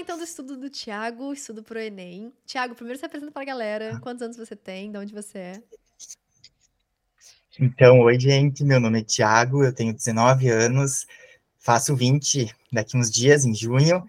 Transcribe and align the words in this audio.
então 0.00 0.16
do 0.16 0.24
estudo 0.24 0.56
do 0.56 0.70
Tiago, 0.70 1.32
estudo 1.32 1.62
pro 1.62 1.78
Enem. 1.78 2.32
Tiago, 2.46 2.74
primeiro 2.74 2.98
se 2.98 3.04
apresenta 3.04 3.30
pra 3.30 3.44
galera. 3.44 3.96
Ah. 3.96 4.00
Quantos 4.00 4.22
anos 4.22 4.36
você 4.36 4.56
tem? 4.56 4.90
De 4.90 4.98
onde 4.98 5.12
você 5.12 5.38
é? 5.38 5.62
Então, 7.60 8.00
oi, 8.00 8.18
gente. 8.18 8.64
Meu 8.64 8.80
nome 8.80 9.00
é 9.00 9.04
Thiago, 9.04 9.62
eu 9.62 9.72
tenho 9.72 9.92
19 9.92 10.48
anos, 10.48 11.06
faço 11.58 11.94
20 11.94 12.54
daqui 12.72 12.96
uns 12.96 13.10
dias, 13.10 13.44
em 13.44 13.54
junho. 13.54 14.08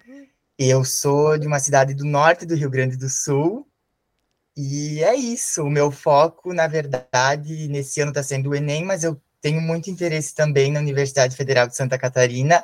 Eu 0.57 0.85
sou 0.85 1.38
de 1.38 1.48
uma 1.48 1.59
cidade 1.59 1.94
do 1.94 2.05
norte 2.05 2.46
do 2.46 2.55
Rio 2.55 2.70
Grande 2.70 2.96
do 2.96 3.10
Sul. 3.10 3.68
E 4.55 5.04
é 5.04 5.16
isso. 5.16 5.64
O 5.64 5.70
meu 5.70 5.92
foco, 5.92 6.54
na 6.54 6.68
verdade, 6.68 7.68
nesse 7.68 8.00
ano 8.00 8.12
está 8.12 8.23
sendo 8.23 8.52
o 8.52 8.55
Enem, 8.55 8.86
mas 8.86 9.04
eu 9.04 9.20
tenho 9.42 9.60
muito 9.60 9.89
interesse 9.89 10.34
também 10.36 10.71
na 10.71 10.80
Universidade 10.80 11.36
Federal 11.36 11.68
de 11.68 11.76
Santa 11.76 11.98
Catarina, 11.98 12.64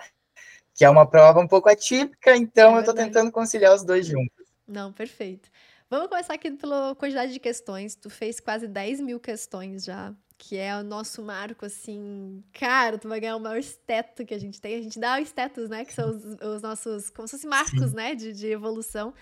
que 0.78 0.86
é 0.86 0.90
uma 0.90 1.10
prova 1.10 1.40
um 1.40 1.48
pouco 1.48 1.70
atípica, 1.70 2.38
então 2.38 2.76
É 2.76 2.76
eu 2.76 2.80
estou 2.82 2.94
tentando 2.94 3.32
conciliar 3.32 3.74
os 3.76 3.84
dois 3.84 4.06
juntos. 4.06 4.46
Não, 4.68 4.94
perfeito. 4.94 5.50
Vamos 5.90 6.08
começar 6.08 6.36
aqui 6.36 6.52
pela 6.52 6.96
quantidade 6.96 7.34
de 7.34 7.40
questões. 7.40 7.96
Tu 7.96 8.10
fez 8.12 8.40
quase 8.40 8.68
10 8.68 9.02
mil 9.02 9.20
questões 9.20 9.84
já, 9.86 10.14
que 10.38 10.56
é 10.58 10.78
o 10.78 10.84
nosso 10.84 11.24
marco, 11.24 11.66
assim. 11.66 12.44
Cara, 12.54 12.98
tu 13.00 13.10
vai 13.10 13.20
ganhar 13.20 13.38
o 13.38 13.40
maior 13.40 13.58
esteto 13.58 14.24
que 14.26 14.36
a 14.36 14.40
gente 14.40 14.62
tem. 14.62 14.76
A 14.76 14.82
gente 14.82 15.00
dá 15.00 15.16
os 15.16 15.24
estetos, 15.24 15.68
né? 15.68 15.84
Que 15.84 15.94
são 15.94 16.10
os, 16.12 16.24
os 16.42 16.62
nossos, 16.62 17.10
como 17.10 17.28
se 17.28 17.38
fossem 17.38 17.50
marcos, 17.50 17.94
né? 17.94 18.14
De, 18.14 18.32
de 18.34 18.48
evolução. 18.48 19.14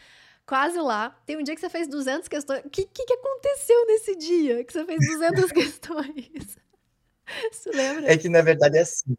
Quase 0.45 0.77
lá. 0.79 1.11
Tem 1.25 1.37
um 1.37 1.43
dia 1.43 1.55
que 1.55 1.61
você 1.61 1.69
fez 1.69 1.87
200 1.87 2.27
questões. 2.27 2.65
O 2.65 2.69
que, 2.69 2.85
que, 2.85 3.05
que 3.05 3.13
aconteceu 3.13 3.85
nesse 3.87 4.15
dia 4.17 4.63
que 4.65 4.73
você 4.73 4.83
fez 4.85 4.99
200 5.05 5.51
questões? 5.53 6.57
Você 7.51 7.71
lembra? 7.71 8.11
É 8.11 8.15
que, 8.17 8.29
na 8.29 8.43
verdade, 8.43 8.77
é 8.77 8.81
assim. 8.81 9.17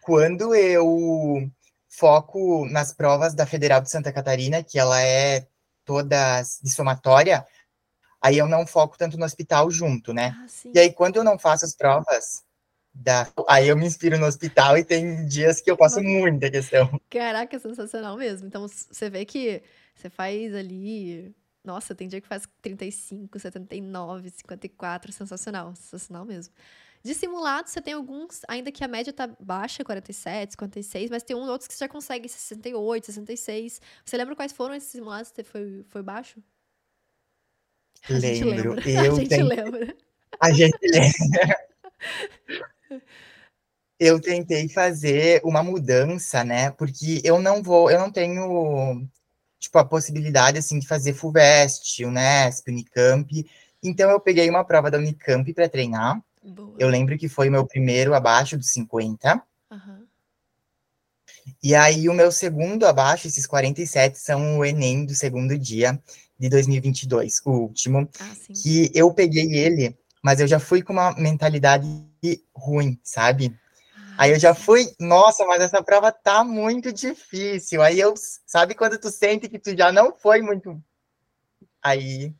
Quando 0.00 0.54
eu 0.56 1.48
foco 1.96 2.66
nas 2.66 2.92
provas 2.92 3.34
da 3.34 3.46
Federal 3.46 3.80
de 3.80 3.90
Santa 3.90 4.12
Catarina, 4.12 4.62
que 4.62 4.78
ela 4.78 5.00
é 5.00 5.46
toda 5.84 6.42
de 6.62 6.70
somatória, 6.70 7.46
aí 8.20 8.38
eu 8.38 8.48
não 8.48 8.66
foco 8.66 8.98
tanto 8.98 9.16
no 9.16 9.24
hospital 9.24 9.70
junto, 9.70 10.12
né? 10.12 10.34
Ah. 10.36 10.46
E 10.74 10.78
aí, 10.78 10.92
quando 10.92 11.16
eu 11.16 11.24
não 11.24 11.38
faço 11.38 11.64
as 11.64 11.74
provas, 11.74 12.42
da... 12.92 13.28
aí 13.48 13.68
eu 13.68 13.76
me 13.76 13.86
inspiro 13.86 14.18
no 14.18 14.26
hospital 14.26 14.76
e 14.76 14.84
tem 14.84 15.26
dias 15.26 15.60
que 15.60 15.70
eu 15.70 15.76
faço 15.76 16.02
muita 16.02 16.50
questão. 16.50 17.00
Caraca, 17.08 17.58
sensacional 17.58 18.16
mesmo. 18.16 18.46
Então, 18.48 18.66
você 18.66 19.08
vê 19.08 19.24
que 19.24 19.62
você 19.94 20.10
faz 20.10 20.54
ali. 20.54 21.34
Nossa, 21.62 21.94
tem 21.94 22.08
dia 22.08 22.20
que 22.20 22.28
faz 22.28 22.46
35, 22.60 23.38
79, 23.38 24.30
54. 24.30 25.12
Sensacional, 25.12 25.74
sensacional 25.76 26.24
mesmo. 26.24 26.52
De 27.04 27.14
simulados, 27.14 27.70
você 27.70 27.82
tem 27.82 27.92
alguns, 27.92 28.40
ainda 28.48 28.72
que 28.72 28.82
a 28.82 28.88
média 28.88 29.12
tá 29.12 29.28
baixa, 29.38 29.84
47, 29.84 30.52
56, 30.52 31.10
mas 31.10 31.22
tem 31.22 31.36
uns 31.36 31.48
outros 31.48 31.68
que 31.68 31.74
você 31.74 31.84
já 31.84 31.88
consegue 31.88 32.28
68, 32.30 33.04
66. 33.06 33.80
Você 34.02 34.16
lembra 34.16 34.34
quais 34.34 34.52
foram 34.52 34.74
esses 34.74 34.88
simulados 34.88 35.30
que 35.30 35.36
você 35.36 35.44
foi, 35.44 35.84
foi 35.90 36.02
baixo? 36.02 36.42
A 38.08 38.18
gente 38.18 38.44
Lembro. 38.44 38.74
lembra. 38.74 38.84
Eu 38.90 39.12
a 39.12 39.16
gente 39.16 39.28
tenho- 39.28 39.46
lembra. 39.46 39.96
A 40.40 40.50
gente 40.50 40.78
lembra. 40.82 41.58
Eu 43.98 44.20
tentei 44.20 44.68
fazer 44.68 45.40
uma 45.44 45.62
mudança, 45.62 46.42
né? 46.42 46.70
Porque 46.70 47.20
eu 47.22 47.38
não 47.38 47.62
vou, 47.62 47.90
eu 47.90 47.98
não 47.98 48.10
tenho, 48.10 49.06
tipo, 49.58 49.78
a 49.78 49.84
possibilidade, 49.84 50.58
assim, 50.58 50.78
de 50.78 50.86
fazer 50.86 51.14
FUVEST, 51.14 52.04
Unesp, 52.04 52.68
Unicamp. 52.68 53.46
Então, 53.82 54.10
eu 54.10 54.18
peguei 54.18 54.48
uma 54.50 54.64
prova 54.64 54.90
da 54.90 54.98
Unicamp 54.98 55.52
para 55.54 55.68
treinar. 55.68 56.20
Boa. 56.44 56.76
Eu 56.78 56.88
lembro 56.88 57.16
que 57.16 57.28
foi 57.28 57.48
o 57.48 57.52
meu 57.52 57.66
primeiro 57.66 58.14
abaixo 58.14 58.56
dos 58.56 58.70
50. 58.70 59.42
Aham. 59.70 60.06
E 61.62 61.74
aí, 61.74 62.08
o 62.08 62.14
meu 62.14 62.30
segundo 62.30 62.86
abaixo, 62.86 63.26
esses 63.26 63.46
47, 63.46 64.18
são 64.18 64.58
o 64.58 64.64
Enem 64.64 65.04
do 65.04 65.14
segundo 65.14 65.58
dia 65.58 66.00
de 66.38 66.48
2022, 66.48 67.40
o 67.44 67.50
último. 67.50 68.08
Ah, 68.20 68.34
que 68.62 68.90
eu 68.94 69.12
peguei 69.12 69.54
ele, 69.54 69.96
mas 70.22 70.40
eu 70.40 70.46
já 70.46 70.58
fui 70.58 70.82
com 70.82 70.92
uma 70.92 71.14
mentalidade 71.14 71.86
ruim, 72.54 72.98
sabe? 73.02 73.54
Aí 74.16 74.30
eu 74.30 74.38
já 74.38 74.54
fui, 74.54 74.94
nossa, 75.00 75.44
mas 75.44 75.62
essa 75.62 75.82
prova 75.82 76.12
tá 76.12 76.44
muito 76.44 76.92
difícil. 76.92 77.82
Aí 77.82 77.98
eu, 77.98 78.14
sabe 78.46 78.74
quando 78.74 78.98
tu 78.98 79.10
sente 79.10 79.48
que 79.48 79.58
tu 79.58 79.76
já 79.76 79.90
não 79.90 80.14
foi 80.16 80.40
muito. 80.40 80.80
Aí 81.82 82.32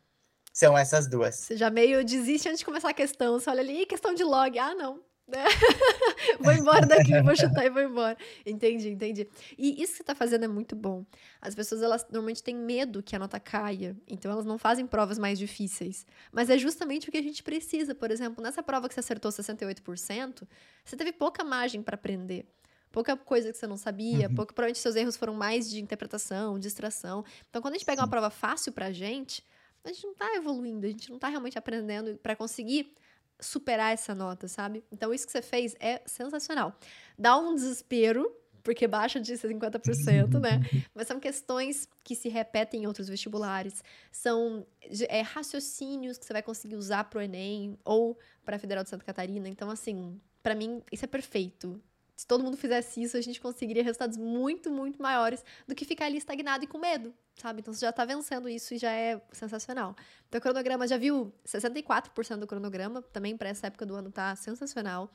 são 0.55 0.79
essas 0.79 1.07
duas. 1.09 1.35
Você 1.35 1.57
já 1.57 1.69
meio 1.69 2.05
desiste 2.05 2.49
antes 2.49 2.61
de 2.61 2.65
começar 2.65 2.89
a 2.91 2.95
questão. 2.95 3.39
Você 3.39 3.51
olha 3.51 3.61
ali, 3.61 3.83
"Ih, 3.83 3.87
questão 3.87 4.15
de 4.15 4.23
log. 4.25 4.59
Ah, 4.59 4.75
não. 4.75 5.01
né? 5.27 5.43
vou 6.39 6.53
embora 6.53 6.85
daqui, 6.87 7.19
vou 7.23 7.35
chutar 7.35 7.65
e 7.65 7.71
vou 7.71 7.81
embora. 7.83 8.15
Entendi, 8.45 8.91
entendi. 8.91 9.27
E 9.57 9.83
isso 9.83 9.93
que 9.93 9.97
você 9.99 10.05
tá 10.05 10.15
fazendo 10.15 10.45
é 10.45 10.49
muito 10.49 10.77
bom. 10.77 11.03
As 11.41 11.55
pessoas, 11.55 11.81
elas 11.81 12.05
normalmente 12.11 12.43
têm 12.43 12.55
medo 12.55 13.03
que 13.03 13.17
a 13.17 13.19
nota 13.19 13.41
caia, 13.41 13.97
então 14.07 14.31
elas 14.31 14.45
não 14.45 14.59
fazem 14.59 14.87
provas 14.87 15.19
mais 15.19 15.39
difíceis. 15.39 16.05
Mas 16.31 16.51
é 16.51 16.59
justamente 16.59 17.09
o 17.09 17.11
que 17.13 17.17
a 17.17 17.23
gente 17.23 17.43
precisa. 17.43 17.95
Por 17.95 18.11
exemplo, 18.11 18.45
nessa 18.45 18.63
prova 18.63 18.87
que 18.87 18.93
você 18.93 19.01
acertou 19.01 19.33
68%, 19.33 20.47
você 20.85 20.95
teve 20.95 21.11
pouca 21.13 21.43
margem 21.43 21.83
para 21.83 21.95
aprender. 21.95 22.47
Pouca 22.93 23.17
coisa 23.17 23.51
que 23.51 23.57
você 23.59 23.67
não 23.67 23.79
sabia, 23.79 24.29
Uhum. 24.29 24.35
pouco, 24.35 24.53
provavelmente 24.55 24.79
seus 24.79 24.95
erros 24.95 25.17
foram 25.17 25.33
mais 25.35 25.69
de 25.71 25.81
interpretação, 25.81 26.59
distração. 26.59 27.25
Então, 27.49 27.61
quando 27.63 27.75
a 27.75 27.77
gente 27.79 27.87
pega 27.87 28.01
uma 28.03 28.07
Sim. 28.07 28.11
prova 28.11 28.29
fácil 28.31 28.73
pra 28.73 28.93
gente, 28.93 29.43
a 29.85 29.93
gente 29.93 30.07
não 30.07 30.15
tá 30.15 30.35
evoluindo, 30.35 30.87
a 30.87 30.89
gente 30.89 31.11
não 31.11 31.19
tá 31.19 31.29
realmente 31.29 31.59
aprendendo 31.59 32.17
para 32.17 32.35
conseguir 32.35 32.93
superar 33.41 33.93
essa 33.93 34.15
nota, 34.15 34.49
sabe? 34.49 34.85
Então 34.91 35.13
isso 35.13 35.27
que 35.27 35.33
você 35.33 35.43
fez 35.43 35.75
é 35.79 36.03
sensacional. 36.07 36.77
Dá 37.19 37.37
um 37.37 37.55
desespero, 37.55 38.35
porque 38.63 38.89
baixa 38.89 39.21
de 39.21 39.35
50%, 39.35 40.41
né? 40.41 40.61
Mas 40.95 41.07
são 41.07 41.21
questões 41.21 41.87
que 42.03 42.15
se 42.15 42.29
repetem 42.29 42.85
em 42.85 42.87
outros 42.87 43.09
vestibulares, 43.09 43.85
são 44.11 44.67
é, 45.09 45.21
raciocínios 45.21 46.17
que 46.17 46.25
você 46.25 46.33
vai 46.33 46.43
conseguir 46.43 46.77
usar 46.77 47.05
pro 47.05 47.21
Enem 47.21 47.79
ou 47.85 48.19
para 48.45 48.57
a 48.57 48.59
Federal 48.59 48.83
de 48.83 48.91
Santa 48.91 49.05
Catarina. 49.05 49.49
Então 49.49 49.71
assim, 49.71 50.19
para 50.43 50.55
mim 50.55 50.83
isso 50.91 51.05
é 51.05 51.09
perfeito. 51.09 51.81
Se 52.17 52.27
todo 52.27 52.45
mundo 52.45 52.57
fizesse 52.57 53.03
isso, 53.03 53.17
a 53.17 53.21
gente 53.21 53.41
conseguiria 53.41 53.83
resultados 53.83 54.17
muito, 54.17 54.71
muito 54.71 55.03
maiores 55.03 55.45
do 55.67 55.75
que 55.75 55.85
ficar 55.85 56.07
ali 56.07 56.19
estagnado 56.19 56.65
e 56.65 56.67
com 56.67 56.79
medo, 56.79 57.13
sabe? 57.35 57.61
Então 57.61 57.75
você 57.75 57.85
já 57.85 57.93
tá 57.93 58.05
vencendo 58.05 58.49
isso 58.49 58.75
e 58.75 58.79
já 58.79 58.93
é 58.93 59.21
sensacional. 59.33 59.97
Então, 60.29 60.39
o 60.39 60.43
cronograma 60.43 60.87
já 60.87 60.97
viu 60.97 61.33
64% 61.45 62.37
do 62.37 62.47
cronograma, 62.47 63.03
também 63.03 63.37
para 63.37 63.49
essa 63.49 63.67
época 63.67 63.85
do 63.85 63.95
ano 63.97 64.13
tá 64.13 64.35
sensacional. 64.37 65.11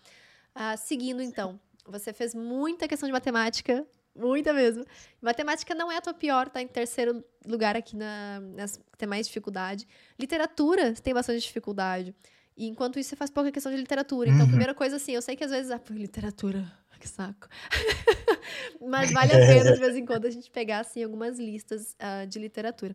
Ah, 0.54 0.76
seguindo, 0.76 1.22
então, 1.22 1.60
você 1.86 2.12
fez 2.12 2.36
muita 2.36 2.88
questão 2.88 3.08
de 3.08 3.14
matemática, 3.14 3.88
muita 4.16 4.52
mesmo. 4.52 4.86
Matemática 5.22 5.74
não 5.74 5.92
é 5.92 5.98
a 5.98 6.02
tua 6.02 6.14
pior, 6.14 6.50
tá 6.50 6.62
em 6.62 6.68
terceiro 6.68 7.24
lugar 7.46 7.76
aqui 7.78 7.96
na, 7.96 8.42
nas 8.42 8.76
que 8.76 8.98
tem 8.98 9.08
mais 9.08 9.26
dificuldade. 9.28 9.88
Literatura 10.20 10.94
você 10.94 11.02
tem 11.02 11.14
bastante 11.14 11.42
dificuldade. 11.42 12.14
E 12.60 12.68
enquanto 12.68 13.00
isso, 13.00 13.12
você 13.12 13.16
faz 13.16 13.32
pouca 13.32 13.54
questão 13.54 13.72
de 13.72 13.78
literatura. 13.78 14.28
Então, 14.28 14.42
Uhum. 14.42 14.48
primeira 14.50 14.76
coisa 14.76 14.98
assim, 14.98 15.14
eu 15.14 15.22
sei 15.22 15.34
que 15.34 15.46
às 15.46 15.50
vezes, 15.50 15.72
ah, 15.72 15.80
pô, 15.80 15.94
literatura, 15.94 16.70
que 17.00 17.08
saco. 17.08 17.48
Mas 18.86 19.14
vale 19.14 19.32
a 19.32 19.38
pena, 19.48 19.72
de 19.72 19.80
vez 19.80 19.96
em 19.96 20.06
quando, 20.06 20.26
a 20.26 20.30
gente 20.30 20.52
pegar, 20.52 20.80
assim, 20.82 21.02
algumas 21.02 21.40
listas 21.40 21.96
ah, 21.98 22.26
de 22.26 22.38
literatura. 22.38 22.94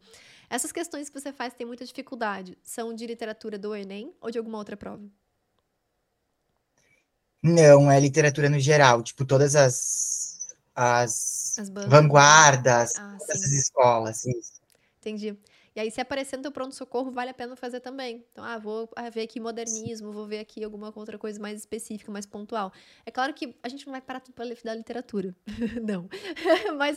Essas 0.50 0.70
questões 0.70 1.08
que 1.08 1.18
você 1.18 1.32
faz 1.32 1.54
tem 1.54 1.66
muita 1.66 1.82
dificuldade. 1.82 2.58
São 2.62 2.92
de 2.94 3.06
literatura 3.06 3.56
do 3.56 3.74
Enem 3.74 4.14
ou 4.20 4.30
de 4.30 4.36
alguma 4.36 4.58
outra 4.58 4.76
prova? 4.76 5.02
Não, 7.42 7.90
é 7.90 7.98
literatura 7.98 8.50
no 8.50 8.58
geral, 8.60 9.02
tipo, 9.02 9.24
todas 9.24 9.56
as, 9.56 10.46
as, 10.74 11.58
As 11.58 11.70
vanguardas, 11.70 12.92
Ah, 12.98 13.16
todas 13.18 13.40
sim. 13.40 13.46
as 13.46 13.52
escolas, 13.52 14.24
isso. 14.26 14.52
Entendi. 14.98 15.38
E 15.76 15.80
aí, 15.80 15.90
se 15.90 16.00
aparecer 16.00 16.36
no 16.36 16.42
teu 16.42 16.52
pronto-socorro, 16.52 17.10
vale 17.10 17.30
a 17.30 17.34
pena 17.34 17.56
fazer 17.56 17.80
também. 17.80 18.24
Então, 18.30 18.44
ah, 18.44 18.58
vou 18.58 18.88
ah, 18.94 19.10
ver 19.10 19.22
aqui 19.22 19.40
modernismo, 19.40 20.12
vou 20.12 20.24
ver 20.24 20.38
aqui 20.38 20.62
alguma 20.62 20.92
outra 20.94 21.18
coisa 21.18 21.40
mais 21.40 21.58
específica, 21.58 22.12
mais 22.12 22.24
pontual. 22.26 22.72
É 23.04 23.10
claro 23.10 23.34
que 23.34 23.56
a 23.60 23.68
gente 23.68 23.84
não 23.84 23.90
vai 23.90 24.00
parar 24.00 24.20
tudo 24.20 24.34
para 24.34 24.44
da 24.64 24.74
literatura. 24.74 25.34
não. 25.82 26.08
Mas, 26.78 26.96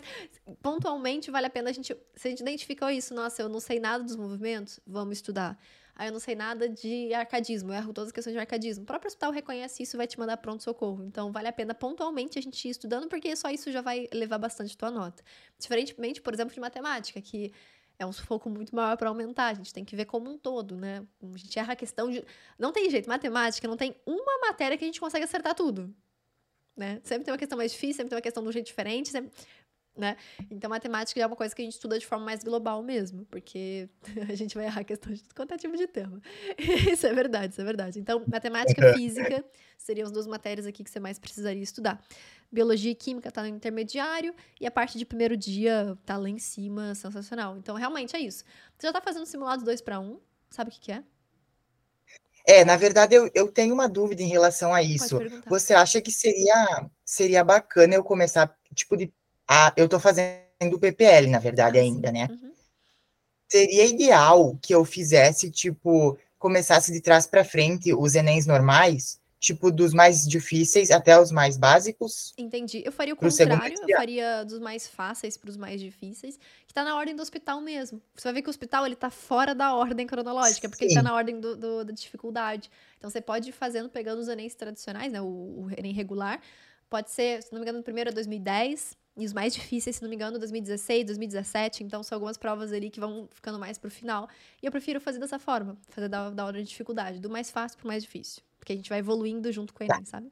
pontualmente, 0.62 1.32
vale 1.32 1.48
a 1.48 1.50
pena 1.50 1.72
a 1.72 1.74
gente. 1.74 1.96
Se 2.16 2.28
a 2.28 2.30
gente 2.30 2.42
identifica 2.42 2.92
isso, 2.94 3.16
nossa, 3.16 3.42
eu 3.42 3.50
não 3.50 3.60
sei 3.60 3.80
nada 3.80 4.04
dos 4.04 4.16
movimentos, 4.16 4.80
vamos 4.86 5.18
estudar. 5.18 5.58
Aí 5.98 6.10
eu 6.10 6.14
não 6.14 6.20
sei 6.20 6.36
nada 6.36 6.70
de 6.70 7.12
arcadismo, 7.12 7.72
eu 7.72 7.76
erro 7.76 7.92
todas 7.92 8.10
as 8.10 8.12
questões 8.12 8.36
de 8.36 8.40
arcadismo. 8.40 8.84
O 8.84 8.86
próprio 8.86 9.08
hospital 9.08 9.32
reconhece 9.32 9.82
isso 9.82 9.96
e 9.96 9.98
vai 9.98 10.06
te 10.06 10.20
mandar 10.20 10.38
pronto-socorro. 10.38 11.04
Então, 11.04 11.32
vale 11.32 11.48
a 11.48 11.52
pena 11.52 11.74
pontualmente 11.74 12.38
a 12.38 12.42
gente 12.42 12.68
ir 12.68 12.70
estudando, 12.70 13.08
porque 13.08 13.36
só 13.36 13.50
isso 13.50 13.72
já 13.72 13.82
vai 13.82 14.08
levar 14.14 14.38
bastante 14.38 14.78
tua 14.78 14.92
nota. 14.92 15.24
Diferentemente, 15.58 16.22
por 16.22 16.36
exemplo, 16.36 16.54
de 16.54 16.60
matemática, 16.60 17.20
que 17.20 17.52
é 18.00 18.06
um 18.06 18.12
sufoco 18.12 18.50
muito 18.50 18.76
maior 18.76 18.96
para 18.98 19.10
aumentar. 19.10 19.48
A 19.48 19.54
gente 19.54 19.74
tem 19.74 19.84
que 19.84 19.96
ver 19.96 20.06
como 20.06 20.30
um 20.30 20.38
todo, 20.38 20.76
né? 20.76 21.06
A 21.22 21.38
gente 21.38 21.58
erra 21.58 21.74
a 21.74 21.76
questão 21.76 22.10
de. 22.10 22.24
Não 22.58 22.72
tem 22.72 22.90
jeito, 22.90 23.10
matemática 23.10 23.68
não 23.68 23.78
tem 23.78 23.96
uma 24.06 24.40
matéria 24.40 24.78
que 24.78 24.84
a 24.84 24.88
gente 24.88 25.00
consegue 25.00 25.24
acertar 25.26 25.56
tudo. 25.56 25.94
Né? 26.76 27.02
Sempre 27.04 27.26
tem 27.26 27.32
uma 27.32 27.40
questão 27.40 27.58
mais 27.58 27.72
difícil, 27.72 27.96
sempre 27.96 28.10
tem 28.10 28.16
uma 28.16 28.22
questão 28.22 28.44
de 28.44 28.50
um 28.50 28.52
jeito 28.52 28.68
diferente. 28.68 29.10
Sempre... 29.10 29.32
né? 29.98 30.16
Então, 30.52 30.70
matemática 30.70 31.20
é 31.20 31.26
uma 31.26 31.36
coisa 31.36 31.56
que 31.56 31.62
a 31.62 31.66
gente 31.66 31.74
estuda 31.74 31.98
de 31.98 32.06
forma 32.06 32.26
mais 32.26 32.44
global 32.44 32.84
mesmo, 32.84 33.26
porque 33.26 33.90
a 34.30 34.36
gente 34.36 34.56
vai 34.56 34.66
errar 34.66 34.82
a 34.82 34.84
questão 34.84 35.12
de 35.14 35.24
quanto 35.36 35.54
é 35.54 35.58
tipo 35.58 35.76
de 35.76 35.88
tema. 35.88 36.22
isso 36.92 37.06
é 37.08 37.14
verdade, 37.14 37.54
isso 37.54 37.62
é 37.62 37.66
verdade. 37.66 38.00
Então, 38.00 38.24
matemática 38.28 38.90
e 38.90 38.94
física 38.94 39.44
seriam 39.78 40.06
as 40.06 40.12
duas 40.12 40.28
matérias 40.28 40.66
aqui 40.66 40.84
que 40.84 40.90
você 40.90 41.00
mais 41.00 41.18
precisaria 41.18 41.64
estudar. 41.64 42.02
Biologia 42.52 42.92
e 42.92 42.96
química 42.96 43.32
tá 43.32 43.42
no 43.42 43.48
intermediário 43.48 44.34
e 44.60 44.66
a 44.66 44.72
parte 44.72 44.98
de 44.98 45.06
primeiro 45.06 45.36
dia 45.36 45.98
tá 46.06 46.18
lá 46.18 46.30
em 46.30 46.40
cima, 46.40 46.96
sensacional. 46.96 47.58
Então, 47.58 47.76
realmente 47.76 48.16
é 48.16 48.20
isso. 48.20 48.44
Você 48.78 48.88
já 48.88 48.94
tá 48.94 49.02
fazendo 49.02 49.26
simulados 49.26 49.66
2 49.66 49.82
para 49.82 50.00
1, 50.00 50.20
sabe 50.50 50.70
o 50.70 50.74
que, 50.74 50.80
que 50.80 50.92
é? 50.92 51.04
É, 52.48 52.64
na 52.64 52.78
verdade, 52.78 53.14
eu, 53.14 53.30
eu 53.34 53.52
tenho 53.52 53.74
uma 53.74 53.90
dúvida 53.90 54.24
em 54.24 54.30
relação 54.30 54.74
a 54.74 54.82
isso. 54.82 55.20
Você 55.48 55.74
acha 55.74 56.00
que 56.00 56.10
seria, 56.10 56.90
seria 57.04 57.44
bacana 57.44 57.94
eu 57.94 58.04
começar, 58.04 58.58
tipo, 58.74 58.96
de. 58.96 59.14
Ah, 59.48 59.74
eu 59.78 59.88
tô 59.88 60.00
fazendo 60.00 60.74
o 60.74 60.80
PPL, 60.80 61.28
na 61.28 61.40
verdade, 61.40 61.78
ah, 61.78 61.82
ainda, 61.82 62.12
né? 62.12 62.28
Uhum. 62.30 62.52
Seria 63.50 63.86
ideal 63.86 64.58
que 64.62 64.76
eu 64.76 64.84
fizesse, 64.84 65.50
tipo, 65.50 66.18
começasse 66.38 66.92
de 66.92 67.02
trás 67.02 67.26
para 67.26 67.46
frente 67.46 67.94
os 67.94 68.14
Enems 68.14 68.46
normais, 68.46 69.20
tipo, 69.40 69.72
dos 69.72 69.94
mais 69.94 70.28
difíceis 70.28 70.92
até 70.92 71.20
os 71.20 71.32
mais 71.32 71.58
básicos. 71.58 72.34
Entendi. 72.38 72.82
Eu 72.86 72.92
faria 72.92 73.14
o 73.14 73.18
contrário, 73.18 73.76
eu 73.88 73.98
faria 73.98 74.44
dos 74.44 74.60
mais 74.60 74.88
fáceis 74.88 75.38
para 75.38 75.50
os 75.50 75.56
mais 75.56 75.80
difíceis, 75.80 76.38
que 76.68 76.74
tá 76.74 76.84
na 76.84 76.96
ordem 76.98 77.16
do 77.16 77.22
hospital 77.22 77.62
mesmo. 77.62 78.02
Você 78.16 78.24
vai 78.26 78.34
ver 78.34 78.42
que 78.42 78.50
o 78.50 78.52
hospital, 78.52 78.86
ele 78.86 78.96
tá 78.96 79.10
fora 79.10 79.56
da 79.56 79.74
ordem 79.74 80.06
cronológica, 80.06 80.68
porque 80.68 80.86
Sim. 80.86 80.92
ele 80.92 80.96
tá 80.96 81.04
na 81.04 81.16
ordem 81.16 81.40
do, 81.40 81.56
do, 81.56 81.86
da 81.86 81.94
dificuldade. 81.94 82.70
Então, 82.98 83.10
você 83.10 83.22
pode 83.22 83.50
ir 83.50 83.54
fazendo, 83.54 83.88
pegando 83.88 84.20
os 84.20 84.28
Enems 84.28 84.56
tradicionais, 84.56 85.14
né, 85.14 85.22
o, 85.22 85.26
o 85.26 85.72
Enem 85.78 85.94
regular, 85.94 86.42
pode 86.90 87.12
ser, 87.12 87.42
se 87.44 87.52
não 87.54 87.60
me 87.60 87.64
engano, 87.64 87.80
o 87.80 87.84
primeiro 87.84 88.10
é 88.10 88.14
2010, 88.14 88.98
e 89.18 89.26
os 89.26 89.34
mais 89.34 89.54
difíceis, 89.54 89.96
se 89.96 90.02
não 90.02 90.10
me 90.10 90.16
engano, 90.16 90.38
2016, 90.38 91.06
2017. 91.06 91.84
Então, 91.84 92.04
são 92.04 92.16
algumas 92.16 92.38
provas 92.38 92.72
ali 92.72 92.90
que 92.90 93.00
vão 93.00 93.28
ficando 93.34 93.58
mais 93.58 93.78
pro 93.78 93.90
final. 93.90 94.30
E 94.62 94.66
eu 94.66 94.72
prefiro 94.72 95.02
fazer 95.02 95.20
dessa 95.20 95.40
forma, 95.40 95.76
fazer 95.90 96.08
da, 96.08 96.30
da 96.30 96.46
ordem 96.46 96.64
de 96.64 96.70
dificuldade, 96.70 97.20
do 97.20 97.30
mais 97.30 97.50
fácil 97.50 97.78
pro 97.78 97.88
mais 97.88 98.04
difícil. 98.04 98.42
Porque 98.60 98.74
a 98.74 98.76
gente 98.76 98.90
vai 98.90 99.00
evoluindo 99.00 99.52
junto 99.52 99.74
com 99.74 99.84
o 99.84 99.88
Enem, 99.88 100.06
sabe? 100.06 100.32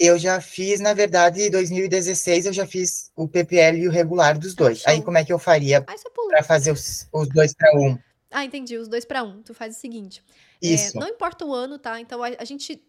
Eu 0.00 0.16
já 0.16 0.40
fiz, 0.40 0.78
na 0.78 0.94
verdade, 0.94 1.42
em 1.42 1.50
2016, 1.50 2.46
eu 2.46 2.52
já 2.52 2.64
fiz 2.66 3.10
o 3.16 3.26
PPL 3.26 3.78
e 3.78 3.88
o 3.88 3.90
regular 3.90 4.38
dos 4.38 4.54
dois. 4.54 4.82
Ah, 4.86 4.90
Aí, 4.90 5.02
como 5.02 5.18
é 5.18 5.24
que 5.24 5.32
eu 5.32 5.38
faria 5.38 5.82
para 5.82 6.42
fazer 6.44 6.70
os, 6.70 7.08
os 7.12 7.28
dois 7.28 7.52
para 7.52 7.76
um? 7.76 7.98
Ah, 8.30 8.44
entendi. 8.44 8.76
Os 8.76 8.88
dois 8.88 9.04
para 9.04 9.22
um. 9.24 9.42
Tu 9.42 9.52
faz 9.54 9.76
o 9.76 9.80
seguinte. 9.80 10.22
É, 10.62 10.68
Isso. 10.68 10.96
É, 10.96 11.00
não 11.00 11.08
importa 11.08 11.44
o 11.44 11.52
ano, 11.52 11.78
tá? 11.78 12.00
Então, 12.00 12.22
a, 12.22 12.28
a 12.38 12.44
gente 12.44 12.80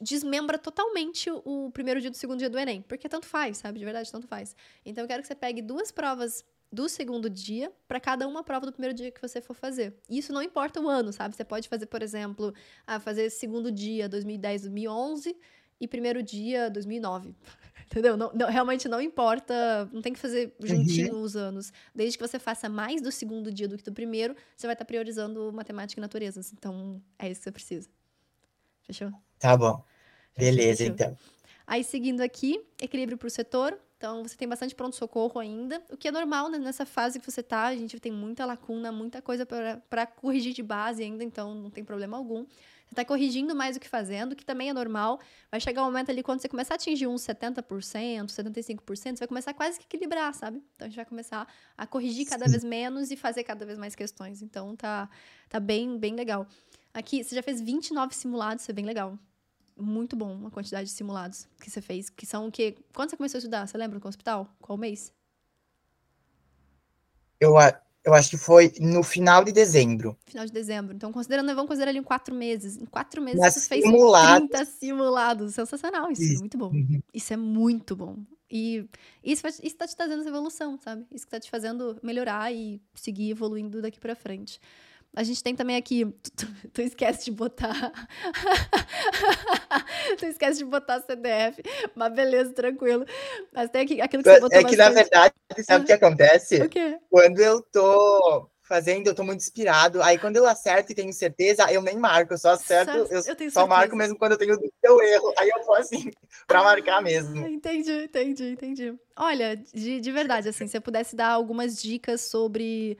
desmembra 0.00 0.58
totalmente 0.58 1.30
o 1.30 1.70
primeiro 1.70 2.00
dia 2.00 2.10
do 2.10 2.16
segundo 2.16 2.38
dia 2.38 2.48
do 2.48 2.58
Enem. 2.58 2.82
Porque 2.82 3.08
tanto 3.08 3.26
faz, 3.26 3.58
sabe? 3.58 3.78
De 3.78 3.84
verdade, 3.84 4.10
tanto 4.10 4.26
faz. 4.26 4.56
Então, 4.84 5.04
eu 5.04 5.08
quero 5.08 5.22
que 5.22 5.28
você 5.28 5.34
pegue 5.34 5.60
duas 5.60 5.90
provas 5.90 6.44
do 6.72 6.88
segundo 6.88 7.30
dia 7.30 7.72
para 7.86 8.00
cada 8.00 8.26
uma 8.26 8.42
prova 8.42 8.66
do 8.66 8.72
primeiro 8.72 8.94
dia 8.94 9.10
que 9.10 9.20
você 9.20 9.40
for 9.40 9.54
fazer. 9.54 9.94
Isso 10.08 10.32
não 10.32 10.42
importa 10.42 10.80
o 10.80 10.88
ano, 10.88 11.12
sabe? 11.12 11.36
Você 11.36 11.44
pode 11.44 11.68
fazer, 11.68 11.86
por 11.86 12.02
exemplo, 12.02 12.52
a 12.86 12.98
fazer 12.98 13.30
segundo 13.30 13.70
dia 13.70 14.08
2010, 14.08 14.62
2011 14.62 15.36
e 15.80 15.86
primeiro 15.86 16.22
dia 16.22 16.70
2009. 16.70 17.34
Entendeu? 17.86 18.16
Não, 18.16 18.32
não, 18.34 18.48
realmente 18.48 18.88
não 18.88 19.00
importa, 19.00 19.88
não 19.92 20.02
tem 20.02 20.12
que 20.12 20.18
fazer 20.18 20.54
juntinho 20.58 21.14
uhum. 21.14 21.22
os 21.22 21.36
anos. 21.36 21.72
Desde 21.94 22.18
que 22.18 22.26
você 22.26 22.38
faça 22.38 22.68
mais 22.68 23.00
do 23.00 23.12
segundo 23.12 23.52
dia 23.52 23.68
do 23.68 23.76
que 23.76 23.84
do 23.84 23.92
primeiro, 23.92 24.34
você 24.56 24.66
vai 24.66 24.74
estar 24.74 24.84
priorizando 24.84 25.52
matemática 25.52 26.00
e 26.00 26.02
natureza. 26.02 26.40
Então, 26.52 27.00
é 27.16 27.30
isso 27.30 27.40
que 27.40 27.44
você 27.44 27.52
precisa. 27.52 27.88
Fechou? 28.82 29.12
Tá 29.46 29.56
bom. 29.56 29.80
Beleza, 30.36 30.84
então. 30.84 31.16
Aí, 31.64 31.84
seguindo 31.84 32.20
aqui, 32.20 32.60
equilíbrio 32.82 33.16
por 33.16 33.30
setor. 33.30 33.78
Então, 33.96 34.24
você 34.24 34.36
tem 34.36 34.48
bastante 34.48 34.74
pronto-socorro 34.74 35.38
ainda, 35.38 35.80
o 35.88 35.96
que 35.96 36.08
é 36.08 36.10
normal 36.10 36.50
né? 36.50 36.58
nessa 36.58 36.84
fase 36.84 37.20
que 37.20 37.30
você 37.30 37.44
tá. 37.44 37.66
A 37.66 37.76
gente 37.76 38.00
tem 38.00 38.10
muita 38.10 38.44
lacuna, 38.44 38.90
muita 38.90 39.22
coisa 39.22 39.46
para 39.88 40.04
corrigir 40.04 40.52
de 40.52 40.64
base 40.64 41.00
ainda, 41.00 41.22
então 41.22 41.54
não 41.54 41.70
tem 41.70 41.84
problema 41.84 42.16
algum. 42.16 42.44
Você 42.44 42.90
está 42.90 43.04
corrigindo 43.04 43.54
mais 43.54 43.76
do 43.76 43.80
que 43.80 43.88
fazendo, 43.88 44.34
que 44.34 44.44
também 44.44 44.68
é 44.68 44.72
normal. 44.72 45.20
Vai 45.48 45.60
chegar 45.60 45.82
um 45.82 45.86
momento 45.86 46.10
ali 46.10 46.24
quando 46.24 46.40
você 46.40 46.48
começar 46.48 46.74
a 46.74 46.76
atingir 46.76 47.06
uns 47.06 47.22
70%, 47.22 48.26
75%, 48.26 48.82
você 48.84 49.12
vai 49.14 49.28
começar 49.28 49.54
quase 49.54 49.78
que 49.78 49.84
equilibrar, 49.84 50.34
sabe? 50.34 50.60
Então 50.74 50.86
a 50.86 50.88
gente 50.88 50.96
vai 50.96 51.06
começar 51.06 51.46
a 51.78 51.86
corrigir 51.86 52.26
cada 52.26 52.48
vez 52.48 52.64
menos 52.64 53.12
e 53.12 53.16
fazer 53.16 53.44
cada 53.44 53.64
vez 53.64 53.78
mais 53.78 53.94
questões. 53.94 54.42
Então 54.42 54.74
tá, 54.74 55.08
tá 55.48 55.60
bem, 55.60 55.96
bem 55.98 56.16
legal. 56.16 56.48
Aqui, 56.92 57.22
você 57.22 57.34
já 57.34 57.42
fez 57.42 57.60
29 57.60 58.12
simulados, 58.12 58.62
isso 58.62 58.70
é 58.70 58.74
bem 58.74 58.84
legal 58.84 59.16
muito 59.76 60.16
bom 60.16 60.46
a 60.46 60.50
quantidade 60.50 60.88
de 60.88 60.94
simulados 60.94 61.46
que 61.60 61.70
você 61.70 61.80
fez. 61.80 62.08
Que 62.08 62.24
são 62.26 62.48
o 62.48 62.52
quê? 62.52 62.76
Quando 62.94 63.10
você 63.10 63.16
começou 63.16 63.38
a 63.38 63.40
estudar? 63.40 63.66
Você 63.66 63.76
lembra 63.76 64.00
com 64.00 64.08
o 64.08 64.08
hospital? 64.08 64.48
Qual 64.60 64.78
mês? 64.78 65.12
Eu, 67.38 67.54
eu 68.04 68.14
acho 68.14 68.30
que 68.30 68.36
foi 68.36 68.72
no 68.80 69.02
final 69.02 69.44
de 69.44 69.52
dezembro. 69.52 70.16
Final 70.26 70.46
de 70.46 70.52
dezembro. 70.52 70.94
Então, 70.94 71.12
considerando, 71.12 71.48
vamos 71.48 71.68
considerar 71.68 71.90
ali 71.90 71.98
em 71.98 72.02
quatro 72.02 72.34
meses. 72.34 72.76
Em 72.76 72.86
quatro 72.86 73.20
meses 73.20 73.40
Mas 73.40 73.54
você 73.54 73.82
simulados. 73.82 74.38
fez 74.38 74.50
30 74.50 74.64
simulados. 74.64 75.54
Sensacional. 75.54 76.10
Isso, 76.10 76.22
é 76.22 76.24
isso. 76.24 76.36
é 76.36 76.38
muito 76.38 76.58
bom. 76.58 76.70
Uhum. 76.70 77.00
Isso 77.12 77.32
é 77.32 77.36
muito 77.36 77.96
bom. 77.96 78.16
E 78.50 78.88
isso, 79.24 79.44
isso 79.62 79.76
tá 79.76 79.86
te 79.86 79.96
trazendo 79.96 80.20
essa 80.20 80.28
evolução, 80.28 80.78
sabe? 80.78 81.04
Isso 81.12 81.26
que 81.26 81.30
tá 81.30 81.40
te 81.40 81.50
fazendo 81.50 81.98
melhorar 82.02 82.52
e 82.52 82.80
seguir 82.94 83.30
evoluindo 83.30 83.82
daqui 83.82 83.98
para 83.98 84.14
frente. 84.14 84.60
A 85.16 85.22
gente 85.22 85.42
tem 85.42 85.56
também 85.56 85.76
aqui. 85.76 86.04
Tu, 86.22 86.30
tu, 86.30 86.46
tu 86.74 86.82
esquece 86.82 87.24
de 87.24 87.30
botar. 87.30 87.72
tu 90.18 90.26
esquece 90.26 90.58
de 90.58 90.64
botar 90.64 91.00
CDF. 91.00 91.62
Mas 91.94 92.12
beleza, 92.12 92.52
tranquilo. 92.52 93.06
Mas 93.52 93.70
tem 93.70 93.82
aqui, 93.82 94.00
aquilo 94.00 94.22
que 94.22 94.28
você 94.28 94.40
botou. 94.40 94.58
É 94.58 94.64
que, 94.64 94.76
na 94.76 94.90
verdade, 94.90 95.34
sabe 95.62 95.84
o 95.84 95.86
que 95.86 95.92
acontece? 95.92 96.62
O 96.62 96.68
quê? 96.68 96.98
Quando 97.08 97.40
eu 97.40 97.62
tô 97.62 98.50
fazendo, 98.66 99.06
eu 99.06 99.14
tô 99.14 99.24
muito 99.24 99.40
inspirado. 99.40 100.02
Aí 100.02 100.18
quando 100.18 100.36
eu 100.36 100.46
acerto 100.46 100.92
e 100.92 100.94
tenho 100.94 101.12
certeza, 101.12 101.70
eu 101.72 101.80
nem 101.80 101.96
marco, 101.96 102.34
eu 102.34 102.38
só 102.38 102.50
acerto, 102.50 102.90
eu, 102.90 103.06
eu 103.06 103.22
só 103.22 103.22
certeza. 103.22 103.66
marco 103.66 103.96
mesmo 103.96 104.18
quando 104.18 104.32
eu 104.32 104.38
tenho 104.38 104.56
o 104.56 105.02
erro. 105.02 105.32
Aí 105.38 105.48
eu 105.48 105.64
vou 105.64 105.76
assim, 105.76 106.10
pra 106.46 106.62
marcar 106.62 107.00
mesmo. 107.00 107.46
Entendi, 107.46 108.04
entendi, 108.04 108.50
entendi. 108.50 108.94
Olha, 109.16 109.56
de, 109.56 110.00
de 110.00 110.12
verdade, 110.12 110.48
assim, 110.48 110.66
se 110.66 110.76
eu 110.76 110.82
pudesse 110.82 111.16
dar 111.16 111.30
algumas 111.30 111.80
dicas 111.80 112.22
sobre, 112.22 112.98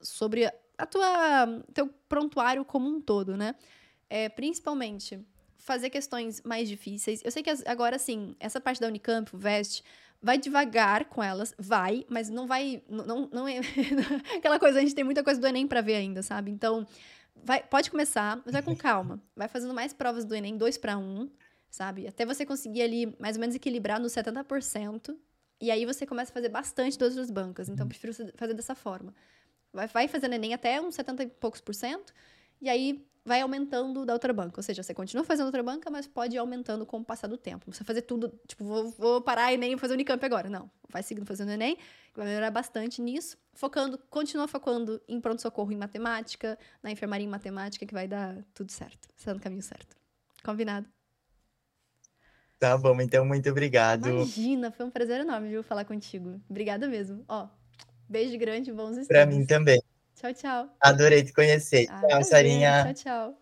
sobre 0.00 0.50
a 0.78 0.86
tua 0.86 1.62
teu 1.72 1.88
prontuário 2.08 2.64
como 2.64 2.88
um 2.88 3.00
todo, 3.00 3.36
né? 3.36 3.54
É, 4.08 4.28
principalmente 4.28 5.20
fazer 5.58 5.90
questões 5.90 6.40
mais 6.42 6.68
difíceis. 6.68 7.22
Eu 7.24 7.30
sei 7.30 7.42
que 7.42 7.50
agora 7.66 7.98
sim, 7.98 8.36
essa 8.38 8.60
parte 8.60 8.80
da 8.80 8.86
Unicamp, 8.86 9.34
o 9.34 9.38
Vest, 9.38 9.82
vai 10.22 10.38
devagar 10.38 11.06
com 11.06 11.22
elas, 11.22 11.54
vai, 11.58 12.04
mas 12.08 12.28
não 12.28 12.46
vai, 12.46 12.82
não, 12.88 13.28
não 13.32 13.48
é 13.48 13.60
aquela 14.36 14.58
coisa, 14.58 14.78
a 14.78 14.82
gente 14.82 14.94
tem 14.94 15.04
muita 15.04 15.24
coisa 15.24 15.40
do 15.40 15.46
ENEM 15.46 15.66
para 15.66 15.80
ver 15.80 15.96
ainda, 15.96 16.22
sabe? 16.22 16.50
Então, 16.50 16.86
vai, 17.34 17.62
pode 17.62 17.90
começar, 17.90 18.40
mas 18.44 18.52
vai 18.52 18.62
com 18.62 18.76
calma. 18.76 19.20
Vai 19.34 19.48
fazendo 19.48 19.74
mais 19.74 19.92
provas 19.92 20.24
do 20.24 20.34
ENEM, 20.34 20.56
dois 20.56 20.78
para 20.78 20.96
um, 20.96 21.28
sabe? 21.70 22.06
Até 22.06 22.24
você 22.24 22.46
conseguir 22.46 22.82
ali 22.82 23.16
mais 23.18 23.36
ou 23.36 23.40
menos 23.40 23.56
equilibrar 23.56 24.00
nos 24.00 24.12
70%, 24.12 25.16
e 25.60 25.70
aí 25.70 25.86
você 25.86 26.06
começa 26.06 26.30
a 26.30 26.34
fazer 26.34 26.48
bastante 26.48 26.98
das 26.98 27.10
outras 27.10 27.30
bancas. 27.30 27.68
Então, 27.68 27.88
prefiro 27.88 28.12
fazer 28.36 28.54
dessa 28.54 28.74
forma. 28.74 29.14
Vai, 29.76 29.86
vai 29.86 30.08
fazendo 30.08 30.32
Enem 30.32 30.54
até 30.54 30.80
uns 30.80 30.94
70 30.94 31.22
e 31.22 31.26
poucos 31.28 31.60
por 31.60 31.74
cento, 31.74 32.12
e 32.60 32.68
aí 32.68 33.06
vai 33.26 33.40
aumentando 33.40 34.06
da 34.06 34.12
outra 34.12 34.32
banca. 34.32 34.58
Ou 34.58 34.62
seja, 34.62 34.82
você 34.82 34.94
continua 34.94 35.24
fazendo 35.24 35.46
outra 35.46 35.62
banca, 35.62 35.90
mas 35.90 36.06
pode 36.06 36.36
ir 36.36 36.38
aumentando 36.38 36.86
com 36.86 36.98
o 36.98 37.04
passar 37.04 37.26
do 37.26 37.36
tempo. 37.36 37.70
Você 37.70 37.84
fazer 37.84 38.02
tudo, 38.02 38.32
tipo, 38.46 38.64
vou, 38.64 38.90
vou 38.92 39.20
parar 39.20 39.52
Enem 39.52 39.74
e 39.74 39.78
fazer 39.78 39.94
Unicamp 39.94 40.24
agora. 40.24 40.48
Não. 40.48 40.70
Vai 40.88 41.02
seguindo 41.02 41.26
fazendo 41.26 41.50
Enem, 41.50 41.76
vai 42.14 42.26
melhorar 42.26 42.50
bastante 42.50 43.02
nisso. 43.02 43.36
Focando, 43.52 43.98
continua 44.08 44.46
focando 44.48 45.02
em 45.06 45.20
pronto-socorro 45.20 45.72
em 45.72 45.76
matemática, 45.76 46.58
na 46.82 46.90
enfermaria 46.90 47.26
em 47.26 47.30
matemática, 47.30 47.84
que 47.84 47.92
vai 47.92 48.06
dar 48.08 48.36
tudo 48.54 48.72
certo. 48.72 49.08
Você 49.14 49.26
tá 49.26 49.34
no 49.34 49.40
caminho 49.40 49.62
certo. 49.62 49.96
Combinado. 50.42 50.88
Tá 52.58 52.78
bom, 52.78 52.98
então 53.00 53.26
muito 53.26 53.50
obrigado. 53.50 54.08
Imagina, 54.08 54.70
foi 54.70 54.86
um 54.86 54.90
prazer 54.90 55.20
enorme, 55.20 55.48
viu, 55.48 55.62
falar 55.62 55.84
contigo. 55.84 56.40
Obrigada 56.48 56.88
mesmo. 56.88 57.22
Ó, 57.28 57.48
Beijo 58.08 58.38
grande, 58.38 58.72
bons 58.72 58.90
estudos. 58.90 59.08
Pra 59.08 59.26
mim 59.26 59.44
também. 59.44 59.80
Tchau, 60.14 60.32
tchau. 60.32 60.70
Adorei 60.80 61.22
te 61.22 61.32
conhecer. 61.32 61.86
Ah, 61.90 62.02
tchau, 62.08 62.24
Sarinha. 62.24 62.84
Tchau, 62.84 62.94
tchau. 62.94 63.38